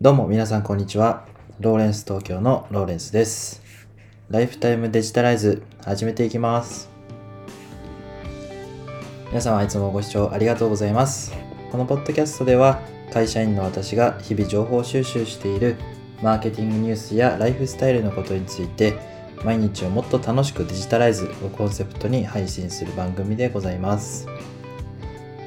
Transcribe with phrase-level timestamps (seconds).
[0.00, 1.26] どうも皆さんこんにちは。
[1.58, 3.60] ローレンス東京のローレンスです。
[4.30, 6.88] ライフタイムデジタライズ始めていきます。
[9.30, 11.32] 皆様いつもご視聴ありがとうございます。
[11.72, 12.80] このポッドキャストでは
[13.12, 15.74] 会社員の私が日々情報収集している
[16.22, 18.96] マーケティングニュースやライフスタイルのことについて
[19.44, 24.28] 毎日をもっと楽しくデジタライズをコンセプトに配信する番組でございます。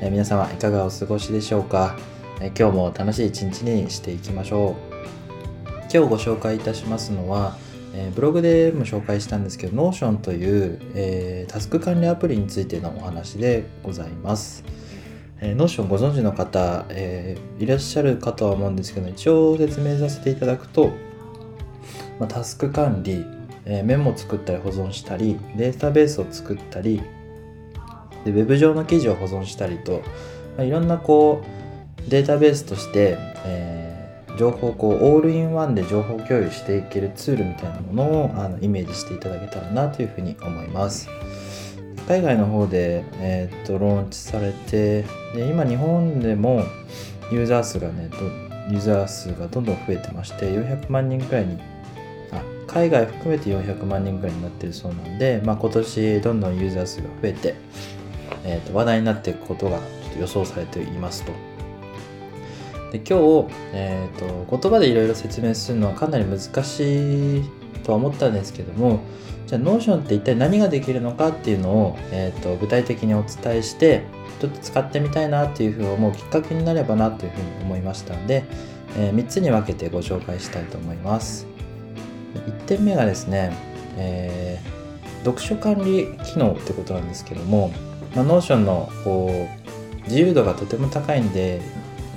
[0.00, 1.98] え皆様いかがお過ごしでしょうか？
[2.40, 4.98] え今日も楽しい一日にしていきましょう。
[5.92, 7.56] 今日ご紹介いたしますのは、
[7.94, 14.62] えブログでも紹介したんですけど Notion という、えータスク管理アプリについてのお話でございます、
[15.40, 20.90] えー Notion ご存知の方、えーいらっしゃるかとは思うんですけど一応説明させていただくと、
[22.20, 23.24] まあ、タスク管理、
[23.64, 27.02] えーメモを作ったり保存したりデータベースを作ったり
[28.24, 30.02] でウェブ上の記事を保存したりと、
[30.56, 31.67] まあ、いろんなこう
[32.08, 33.88] データベースとして、えー
[34.38, 41.08] 情報をこうオールインワンで情報共有していけるツールみたいなものをあのイメージしていただけたらなというふうに思います
[42.06, 45.02] 海外の方で、えーっとローンチされて
[45.34, 46.62] で今日本でも
[47.32, 48.16] ユーザー数がねど
[48.72, 51.58] ユーザー数がどんどん増えてまして400万人くらいに
[52.30, 57.54] あ海外含めて400万人くらいになってるそうなんで、まあ、今年どんどんユーザー数が増えて、
[58.44, 61.57] えーと話題になっていくことがちょっと予想されていますと。
[62.92, 67.50] で今日、えー、と言葉でいろいろ説明するのはかなり難しい
[67.84, 69.00] とは思ったんですけども
[69.46, 74.04] じゃあ Notion って一体何ができるのかっていうのを、えー、と具体的にお伝えして
[74.40, 78.44] ちょっと使ってみたいなっていうふうに思うきっかけになればなというふうに思いましたので、
[78.96, 81.48] え3つに分けてご紹介したいと思います。
[82.46, 83.52] 1点目がですね、
[83.96, 84.78] えー
[85.24, 87.72] 読書管理機能ってことなんですけども、
[88.14, 91.60] まあ、Notion のこう自由度がとても高いんで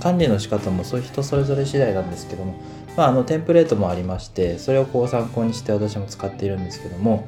[0.01, 2.55] 管理の仕方もそういう人それぞれ次第なんですけども、
[2.97, 7.27] まあ、あのテンプレートもありましてそれをこう参考にして私も使っているんですけども、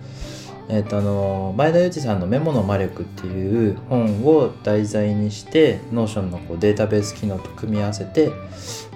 [0.69, 8.31] えー、とあの前田裕二さんの「メモの魔力」っていう本を題材にして Notion のこうデータベース機能と組み合わせて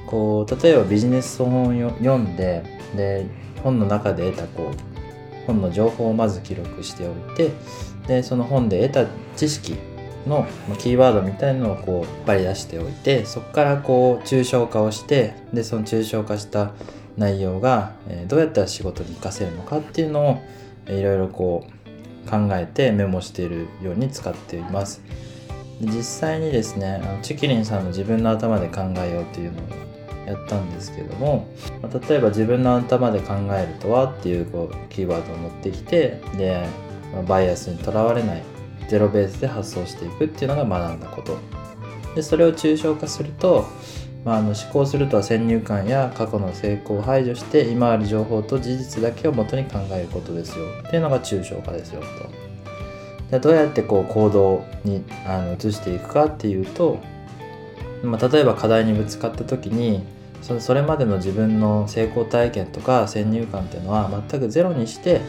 [0.07, 2.63] こう例えばビジネス本を読んで
[2.95, 3.25] で
[3.63, 7.51] 本の中で得たこう本の情報をまず記録しておいて
[8.07, 9.75] でその本で得た知識
[10.27, 16.73] のキーワードみたいのをこう引っ張り出しておいてそこからこう抽象化をしてでその抽象化した
[17.17, 17.93] 内容が、
[18.27, 20.41] どうやったら仕事に活かせるのかっていうの
[20.87, 25.01] をいろいろこう考えてメモしているように使っています。
[25.81, 29.63] 実際にですねチキリンさんの自分の頭で考えようというのを
[30.27, 31.47] やったんですけども、
[32.07, 36.67] 例えば自分の頭で考えるとはっていうこうキーワードを持ってきてで、
[37.27, 38.43] バイアスにとらわれない
[38.87, 41.37] ゼロベースで発想していくっていうのが学んだこと。
[42.15, 43.65] でそれを抽象化すると、
[44.25, 50.65] まあ、あの思考するとは先入観や過去の成功を排除して今ある情報と事実だけを元に考えることですよ。
[50.87, 52.47] っていうのが抽象化ですよと。
[53.31, 56.99] でどうやってこう行動にあの移していくかっていうと、
[58.03, 60.03] まあ、例えば課題にぶつかった時に
[60.41, 65.21] そのそれまでの自分の成功体験とか先入観っていうのは全くゼロにして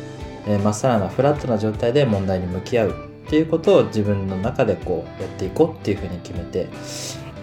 [0.46, 3.07] えーまっさらなフラットな状態で問題に向き合う。
[3.28, 6.66] っていうことを自分の中でこうやっていこうっていうふうに決めて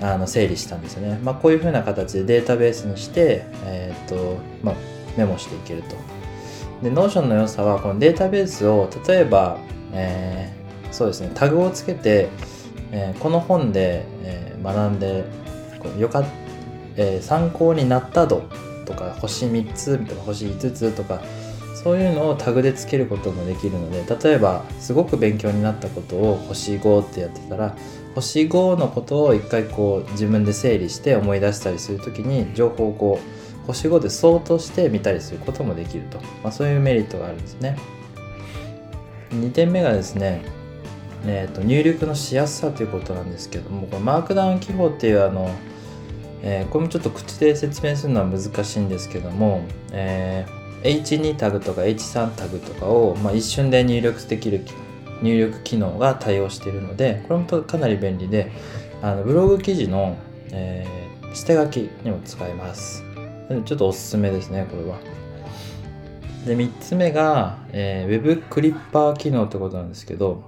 [0.01, 1.19] あの整理したんですよね。
[1.23, 4.75] まあ、こういうふうな形でデータベースにして、えーっとまあ、
[5.15, 5.95] メモしていけると。
[6.81, 9.59] で Notion の良さはこのデータベースを例えば、
[9.93, 12.29] えーそうですねタグをつけて、
[12.91, 15.23] えーこの本で、えー学んで
[15.79, 16.25] こうよかっ
[16.97, 18.41] えー参考になった度
[18.85, 21.21] とか星3つとか星5つとか
[21.85, 27.77] そういうのをタグでつけることもできるので例えばすごく勉強になったことを星5ってやってたら
[28.15, 33.19] 星5のことを一回こう自分で整理して思い出したりする時に情報をこ
[33.63, 37.77] う星5で相当して見たりすることもできると、まあ、そういうメリットがあるんですね。
[39.29, 40.43] 2点目がですね
[41.27, 45.51] えーと入力のしやすさということなんですけどもこのマークダウン記法っていうあの
[46.41, 49.61] えーこれもちょっと口で説明するのは難しいんですけども、
[49.91, 54.65] えー H2 タグとか H3 タグとかを、まあ、一瞬で入力できる
[55.21, 58.51] 入力機能が対応しているのでこれもかなり便利で
[59.01, 60.17] あのブログ記事の、
[60.51, 61.05] えー
[61.35, 63.03] 下書きにも使えます。
[63.65, 64.97] ちょっとおすすめですねこれは。
[66.47, 70.43] で3つ目が、えー、Web クリッパー機能ってことなんですけど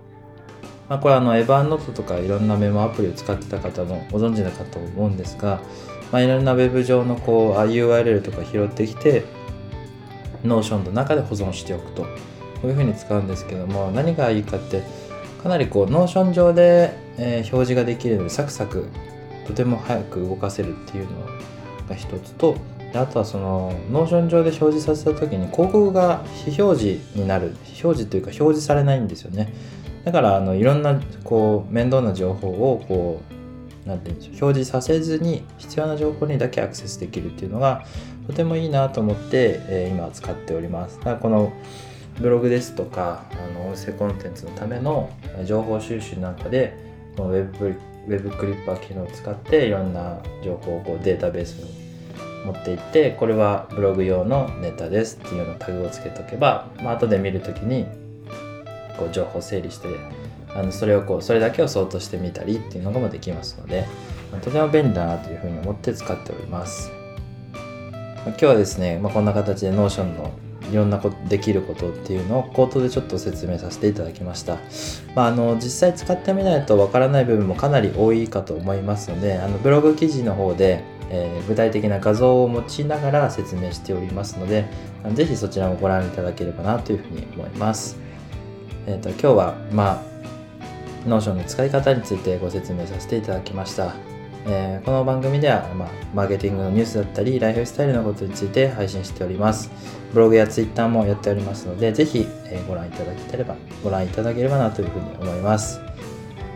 [0.87, 5.59] まあ、これあのエヴァンノートとかいろんなメモアプリを使ってた方もご存知なかと思うんですが、
[6.13, 9.25] まあ、いろんなウェブ上のこう URL とか拾ってきて
[10.43, 12.05] Notion の中で保存しておくと。
[12.61, 14.81] こういうふうに使うんですけども何がいいかって
[15.43, 18.87] かなりこう Notion 上で、え表示ができるのでサクサク
[19.45, 21.11] とても早く動かせるっていうの
[21.87, 22.57] が一つと
[22.91, 27.55] であとはそのノーション上で表示させた時に広告が非表示になる。
[27.63, 29.53] 非表示というか表示されないんですよね。
[30.03, 33.21] だからあのいろんなこう面倒な情報をこ
[33.85, 37.85] うなんて言うんでしょう表示させずに必要な情報にだけアクセスできるっていうのが
[38.27, 41.53] とてもいいなと思って、えー、今使っておりますだからこの
[42.19, 45.09] ブログですとかあの音声コンテンツのための
[45.45, 46.75] 情報収集なんかで
[47.15, 51.87] このウェブウェブクリッパー機能を使っていろんな情報をこうデータベースに
[52.45, 57.85] 持っていってこれはブログ用のネタですっていうようなタグをつけておけば、まあ後で見る時に
[58.97, 59.89] こう情報整理して
[60.55, 63.85] あのそれをこうそれだけをソートしてみたりっていうのもできますので、
[64.31, 66.96] ま、とても便利だなというふうに思って使っております。
[68.29, 70.31] 今日はですね、まあ、こんな形で Notion の
[70.71, 74.57] いろんなことできることっていうのを口頭でちょっと説明させていただきました。
[75.15, 84.65] まあ、あの実際使ってみないとわからない部分もかなり多いかと思いますのであのブログ記事の方で、えー、具体的な画像を用いながら説明しておりますので
[85.13, 87.97] 是非そちらもご覧いただければなというふうに思います。
[88.87, 90.03] えーと、今日はま
[91.05, 94.16] あ Notion の使い方についてご説明させていただきました。
[94.49, 99.69] えー、この番組では、まあ、マーケティングのニュースだったり、ライフスタイルのことについて配信しております。
[100.13, 105.81] ブログやツイッターもやっておりますので、是非、えー、ご覧いただければ、ご覧いただければなというふうに思います。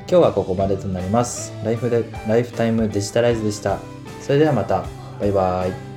[0.10, 1.54] 今日はここまでとなります。
[1.66, 3.78] ライフでライフタイムデジタライズでした。
[4.22, 4.86] それではまた。
[5.20, 5.91] バイバーイ。